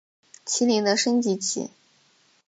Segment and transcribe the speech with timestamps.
[0.47, 1.69] 麒麟的升级棋。